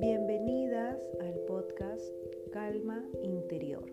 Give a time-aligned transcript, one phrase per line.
[0.00, 2.12] Bienvenidas al podcast
[2.52, 3.84] Calma Interior.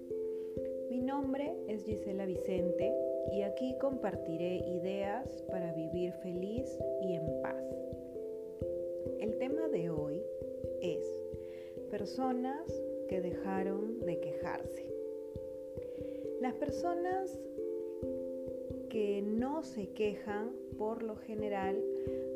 [0.89, 2.91] Mi nombre es Gisela Vicente
[3.31, 6.67] y aquí compartiré ideas para vivir feliz
[7.03, 7.63] y en paz.
[9.19, 10.23] El tema de hoy
[10.81, 11.05] es
[11.91, 12.65] personas
[13.07, 14.91] que dejaron de quejarse.
[16.41, 17.39] Las personas
[18.89, 21.83] que no se quejan por lo general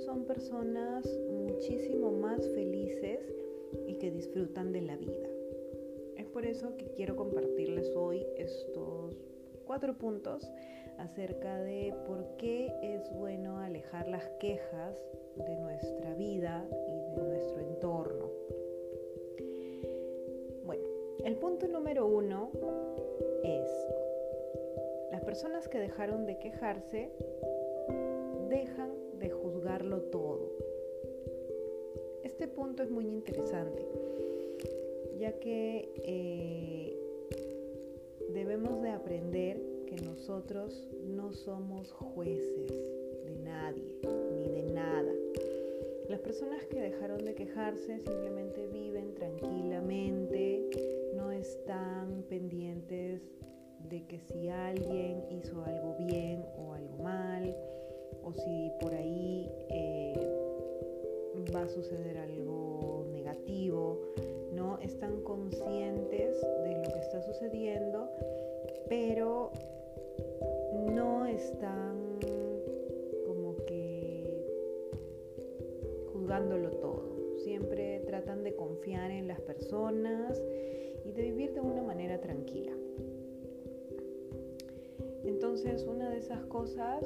[0.06, 3.20] son personas muchísimo más felices
[3.88, 5.28] y que disfrutan de la vida.
[6.18, 9.16] Es por eso que quiero compartirles hoy estos
[9.66, 10.50] cuatro puntos
[10.98, 15.02] acerca de por qué es bueno alejar las quejas
[15.36, 18.30] de nuestra vida y de nuestro entorno.
[20.66, 20.84] Bueno,
[21.24, 22.52] el punto número uno
[23.44, 23.70] es,
[25.12, 27.12] las personas que dejaron de quejarse
[28.52, 30.52] dejan de juzgarlo todo.
[32.22, 33.88] Este punto es muy interesante,
[35.18, 36.98] ya que eh,
[38.34, 42.68] debemos de aprender que nosotros no somos jueces
[43.26, 44.02] de nadie
[44.36, 45.14] ni de nada.
[46.10, 50.70] Las personas que dejaron de quejarse simplemente viven tranquilamente,
[51.16, 53.22] no están pendientes
[53.90, 55.91] de que si alguien hizo algo
[58.36, 60.14] si por ahí eh,
[61.54, 64.02] va a suceder algo negativo,
[64.54, 64.80] ¿no?
[64.80, 68.10] Están conscientes de lo que está sucediendo,
[68.90, 69.52] pero
[70.92, 72.20] no están
[73.26, 74.46] como que
[76.14, 77.38] juzgándolo todo.
[77.40, 80.42] Siempre tratan de confiar en las personas
[81.04, 82.72] y de vivir de una manera tranquila.
[85.24, 87.04] Entonces, una de esas cosas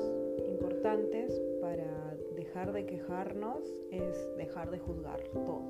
[0.56, 3.62] importantes para dejar de quejarnos
[3.92, 5.64] es dejar de juzgar todo.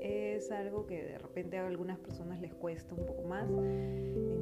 [0.00, 3.48] Es algo que de repente a algunas personas les cuesta un poco más.
[3.48, 4.32] En,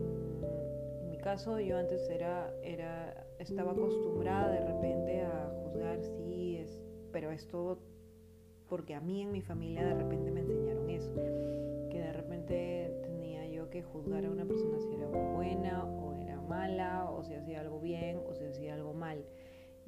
[1.11, 6.83] mi caso, yo antes era, era, estaba acostumbrada de repente a juzgar, sí, es,
[7.13, 7.79] pero esto
[8.69, 11.13] porque a mí en mi familia de repente me enseñaron eso,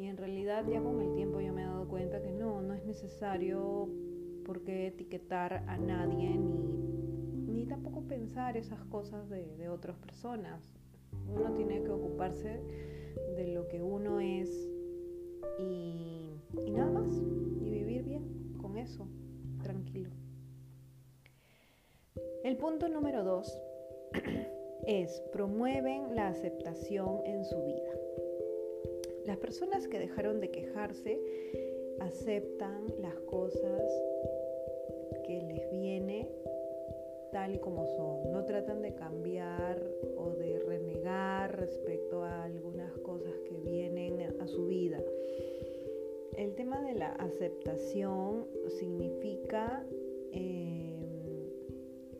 [0.01, 2.73] Y en realidad ya con el tiempo yo me he dado cuenta que no, no
[2.73, 3.87] es necesario
[4.47, 10.73] por qué etiquetar a nadie ni, ni tampoco pensar esas cosas de, de otras personas.
[11.29, 12.63] Uno tiene que ocuparse
[13.37, 14.49] de lo que uno es
[15.59, 16.31] y,
[16.65, 17.15] y nada más,
[17.61, 19.07] y vivir bien con eso,
[19.63, 20.15] tranquilo.
[22.43, 23.55] El punto número dos
[24.87, 27.90] es promueven la aceptación en su vida.
[29.27, 31.21] Las personas que dejaron de quejarse
[32.01, 33.83] aceptan las cosas
[35.27, 36.29] que les viene
[37.31, 38.33] tal y como son.
[38.33, 39.83] No tratan de cambiar
[40.17, 45.01] o de renegar respecto a algunas cosas que vienen a su vida.
[46.37, 48.47] El tema de la aceptación
[48.79, 49.85] significa
[50.33, 50.97] eh,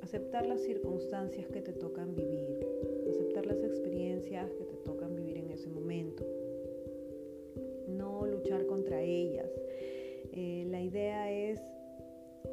[0.03, 2.67] aceptar las circunstancias que te tocan vivir,
[3.09, 6.27] aceptar las experiencias que te tocan vivir en ese momento,
[8.67, 9.51] contra ellas.
[10.33, 11.61] Eh, la idea es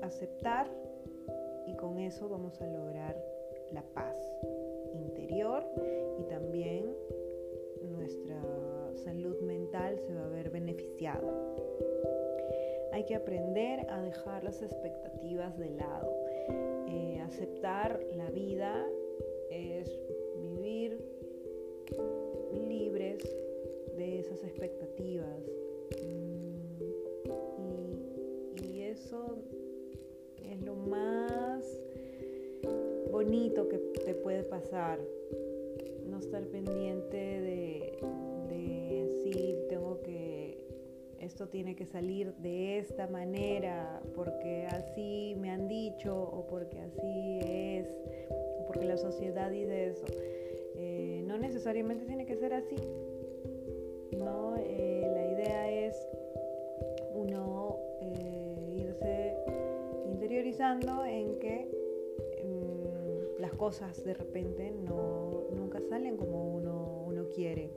[0.01, 0.69] aceptar
[1.65, 3.15] y con eso vamos a lograr
[3.71, 4.15] la paz
[4.93, 5.63] interior
[6.19, 6.85] y también
[7.89, 8.41] nuestra
[8.95, 11.33] salud mental se va a ver beneficiada.
[12.93, 16.15] Hay que aprender a dejar las expectativas de lado.
[16.87, 18.85] Eh, aceptar la vida
[19.51, 19.89] es
[20.39, 20.99] vivir
[22.67, 23.23] libres
[23.97, 25.66] de esas expectativas.
[28.97, 29.37] Eso
[30.43, 31.63] es lo más
[33.11, 34.99] bonito que te puede pasar.
[36.09, 37.99] No estar pendiente de,
[38.49, 40.57] de si tengo que,
[41.19, 47.39] esto tiene que salir de esta manera, porque así me han dicho, o porque así
[47.45, 47.87] es,
[48.59, 50.05] o porque la sociedad dice eso.
[50.75, 52.77] Eh, no necesariamente tiene que ser así.
[54.17, 54.96] No, eh,
[60.57, 61.67] interiorizando en que
[62.43, 67.69] mmm, las cosas de repente no, nunca salen como uno, uno quiere.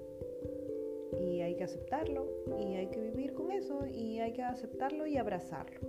[1.20, 2.26] Y hay que aceptarlo
[2.58, 5.80] y hay que vivir con eso y hay que aceptarlo y abrazarlo.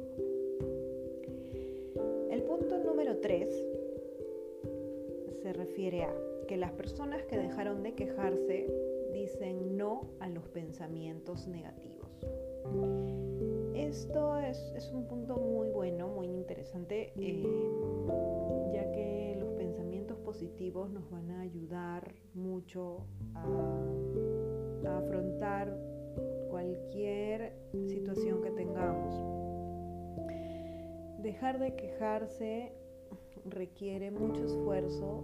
[2.29, 3.67] El punto número 3
[5.41, 6.13] se refiere a
[6.47, 8.67] que las personas que dejaron de quejarse
[9.13, 12.01] dicen no a los pensamientos negativos.
[13.91, 16.07] Esto es, un punto muy bueno,
[16.73, 17.43] eh,
[18.73, 25.77] ya que los pensamientos positivos nos van a ayudar mucho a afrontar
[26.49, 27.53] cualquier
[27.87, 29.15] situación que tengamos.
[31.21, 32.73] Dejar de quejarse
[33.45, 35.23] requiere mucho esfuerzo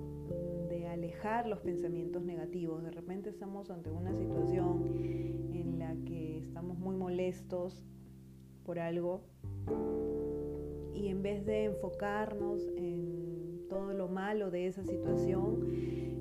[0.70, 2.84] de alejar los pensamientos negativos.
[2.84, 4.84] De repente estamos ante una situación
[5.54, 7.86] en la que estamos muy molestos
[8.64, 9.22] por algo
[10.98, 15.64] y en vez de enfocarnos en todo lo malo de esa situación,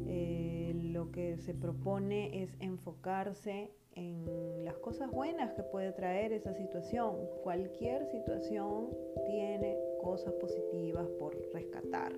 [0.07, 6.53] eh, lo que se propone es enfocarse en las cosas buenas que puede traer esa
[6.53, 7.17] situación.
[7.43, 8.91] Cualquier situación
[9.25, 12.13] tiene cosas positivas por rescatar.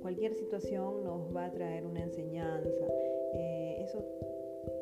[0.00, 2.86] Cualquier situación nos va a traer una enseñanza.
[3.34, 4.02] Eh, eso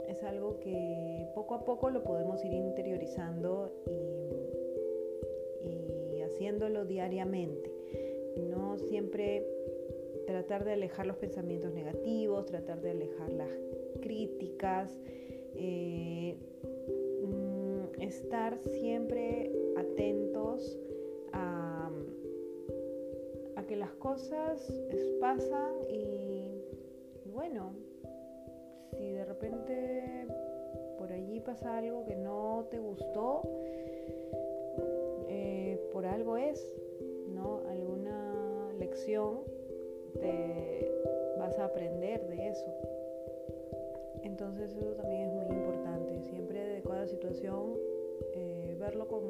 [0.06, 4.03] es algo que poco a poco lo podemos ir interiorizando y,
[6.34, 7.70] haciéndolo diariamente.
[8.50, 9.46] No siempre
[10.26, 13.50] tratar de alejar los pensamientos negativos, tratar de alejar las
[14.00, 14.98] críticas.
[15.54, 16.36] Eh,
[17.22, 20.78] mm, estar siempre atentos
[21.32, 21.90] a,
[23.66, 24.70] que las cosas
[25.20, 26.44] pasan y
[27.32, 27.72] bueno,
[28.90, 30.26] si de repente
[30.98, 33.40] por allí pasa algo que no te gustó,
[36.04, 36.62] por algo es,
[37.32, 37.62] ¿no?
[37.66, 39.38] Alguna lección
[40.20, 40.86] te
[41.38, 42.66] vas a aprender de eso.
[44.22, 47.78] Entonces eso también es muy importante, siempre de cada situación
[48.34, 49.22] eh, verlo con,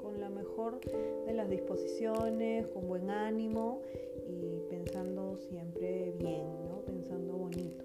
[0.00, 0.78] con, la mejor
[1.26, 3.82] de las disposiciones, con buen ánimo
[4.28, 6.82] y pensando siempre bien, ¿no?
[6.82, 7.84] pensando bonito.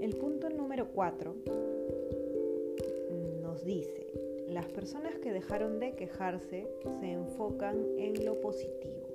[0.00, 1.34] El punto número 4
[3.40, 4.05] nos dice,
[4.48, 6.68] las personas que dejaron de quejarse
[7.00, 9.06] se enfocan en lo positivo.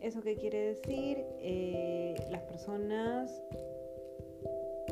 [0.00, 1.24] ¿Eso qué quiere decir?
[1.40, 3.30] Eh, las personas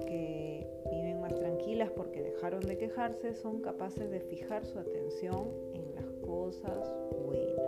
[0.07, 5.95] que viven más tranquilas porque dejaron de quejarse son capaces de fijar su atención en
[5.95, 6.93] las cosas
[7.25, 7.59] buenas.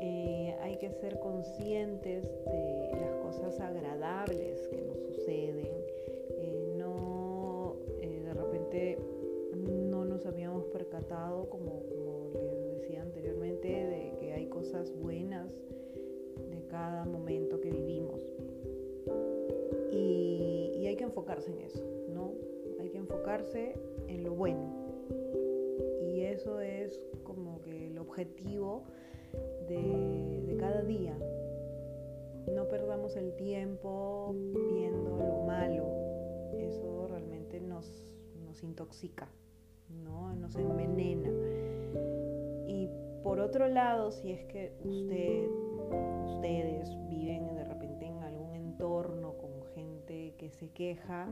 [0.00, 3.27] Eh, hay que ser conscientes de las cosas
[24.08, 24.74] en lo bueno.
[26.02, 28.84] Y eso es como que el objetivo
[29.68, 31.16] de, de cada día.
[32.52, 34.34] No perdamos el tiempo
[34.72, 35.86] viendo lo malo.
[36.52, 38.12] Eso realmente nos,
[38.44, 39.28] nos intoxica,
[40.02, 40.34] ¿no?
[40.34, 41.30] Nos envenena.
[42.66, 42.88] Y
[43.22, 45.48] por otro lado, si es que usted
[46.38, 49.34] ustedes viven de repente en algún entorno
[50.38, 51.28] que se queja,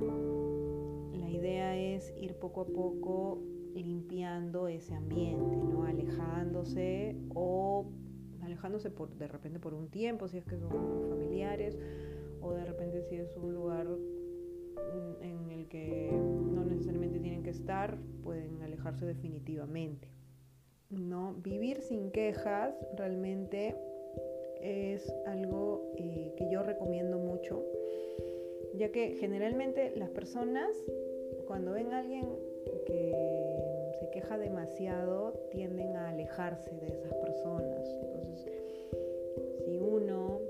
[1.12, 3.42] la idea es ir poco a poco
[3.74, 5.84] limpiando ese ambiente, ¿no?
[5.84, 7.86] Alejándose o
[8.42, 10.70] alejándose por, de repente por un tiempo, si es que son
[11.08, 11.78] familiares,
[12.40, 17.50] o de repente si es un lugar mm, en el que no necesariamente tienen que
[17.50, 20.08] estar, pueden alejarse definitivamente.
[20.90, 21.34] ¿no?
[21.34, 23.76] Vivir sin quejas realmente
[24.60, 27.62] es algo eh, que yo recomiendo mucho,
[28.76, 30.76] ya que generalmente las personas,
[31.46, 32.26] cuando ven a alguien
[32.86, 37.88] que se queja demasiado, tienden a alejarse de esas personas.
[38.02, 38.62] Entonces,
[39.64, 40.40] si uno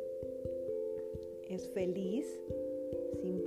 [1.49, 2.27] es feliz,
[3.23, 3.46] simplemente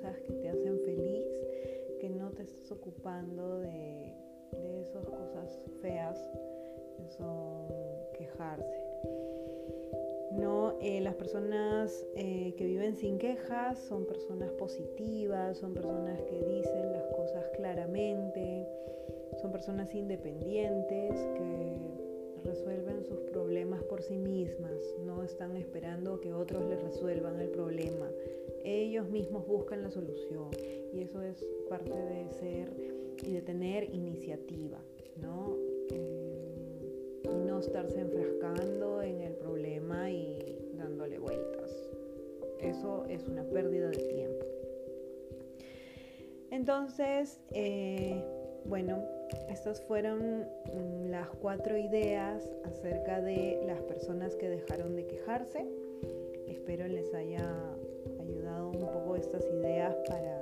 [0.00, 1.26] cosas que te hacen feliz,
[2.00, 4.14] que no te estés ocupando de,
[4.80, 6.18] esas cosas feas
[6.96, 7.66] que son
[8.14, 8.84] quejarse.
[10.32, 16.42] No, eh, las personas eh, que viven sin quejas son personas positivas, son personas que
[16.42, 18.66] dicen las cosas claramente,
[19.42, 21.76] son personas independientes que
[22.42, 28.10] resuelven sus problemas por sí mismas, no están esperando que otros les resuelvan el problema
[28.64, 30.50] ellos mismos buscan la solución
[30.92, 32.72] y eso es parte de ser
[33.22, 34.78] y de tener iniciativa,
[35.20, 35.56] ¿no?
[35.90, 41.70] Eh, y no estarse enfrascando en el problema y dándole vueltas.
[42.60, 44.46] Eso es una pérdida de tiempo.
[46.50, 48.22] Entonces, eh,
[48.64, 49.02] bueno,
[49.48, 55.66] estas fueron mm, las cuatro ideas acerca de las personas que dejaron de quejarse.
[56.48, 57.46] Espero les haya
[58.76, 60.38] un poco estas ideas para,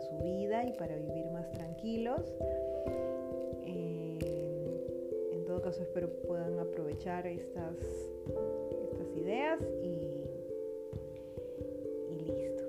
[0.00, 2.22] su vida y para vivir más tranquilos.
[3.66, 4.18] Eh,
[5.32, 7.76] en todo caso, espero puedan aprovechar estas,
[8.82, 10.24] estas ideas y,
[12.24, 12.64] listo.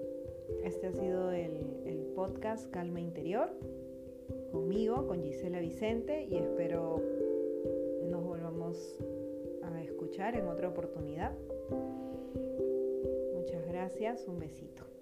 [0.63, 3.51] Este ha sido el, el podcast Calma Interior
[4.51, 7.01] conmigo, con Gisela Vicente y espero
[8.09, 8.97] nos volvamos
[9.63, 11.33] a escuchar en otra oportunidad.
[13.89, 14.98] Gracias, un besito.